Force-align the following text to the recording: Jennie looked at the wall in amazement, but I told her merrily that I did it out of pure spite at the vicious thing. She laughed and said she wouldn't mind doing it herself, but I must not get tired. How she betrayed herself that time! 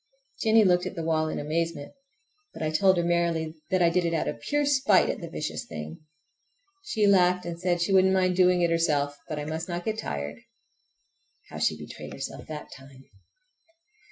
Jennie 0.41 0.63
looked 0.63 0.87
at 0.87 0.95
the 0.95 1.03
wall 1.03 1.27
in 1.29 1.37
amazement, 1.37 1.93
but 2.55 2.63
I 2.63 2.71
told 2.71 2.97
her 2.97 3.03
merrily 3.03 3.61
that 3.69 3.83
I 3.83 3.91
did 3.91 4.03
it 4.03 4.15
out 4.15 4.27
of 4.27 4.39
pure 4.39 4.65
spite 4.65 5.11
at 5.11 5.21
the 5.21 5.29
vicious 5.29 5.65
thing. 5.67 5.99
She 6.81 7.05
laughed 7.05 7.45
and 7.45 7.59
said 7.59 7.83
she 7.83 7.93
wouldn't 7.93 8.11
mind 8.11 8.35
doing 8.35 8.63
it 8.63 8.71
herself, 8.71 9.19
but 9.29 9.37
I 9.37 9.45
must 9.45 9.69
not 9.69 9.85
get 9.85 9.99
tired. 9.99 10.41
How 11.51 11.59
she 11.59 11.77
betrayed 11.77 12.13
herself 12.13 12.47
that 12.47 12.71
time! 12.71 13.05